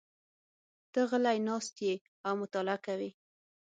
[0.91, 1.93] ته غلی ناست یې
[2.27, 3.09] او مطالعه کوې.